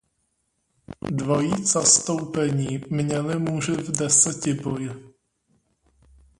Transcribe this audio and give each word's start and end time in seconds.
Dvojí 1.11 1.63
zastoupení 1.65 2.81
měli 2.89 3.39
muži 3.39 3.71
v 3.71 3.91
desetiboji. 3.99 4.89